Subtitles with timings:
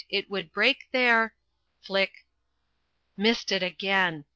[0.09, 1.35] IT WOULD BREAK THEIR..."
[1.85, 2.25] Flick
[3.17, 4.25] missed it again!